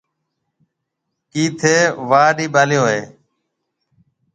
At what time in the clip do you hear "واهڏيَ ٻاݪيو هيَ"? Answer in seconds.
2.09-3.01